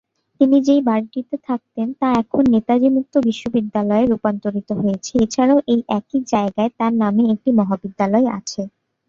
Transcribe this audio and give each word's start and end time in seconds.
তিনি 0.41 0.57
যেই 0.67 0.81
বাড়িটিতে 0.81 1.35
থাকতেন 1.47 1.87
তা 1.99 2.07
এখন 2.21 2.43
নেতাজী 2.53 2.89
মুক্ত 2.89 3.13
বিশ্ববিদ্যালয়ে 3.27 4.05
রূপান্তরিত 4.05 4.69
হয়েছে, 4.81 5.11
এছাড়াও 5.25 5.59
এই 5.73 5.81
একই 5.97 6.19
জায়গায় 6.33 6.71
তার 6.79 6.93
নামে 7.01 7.23
একটি 7.33 7.49
মহাবিদ্যালয় 7.59 8.27
আছে। 8.37 8.61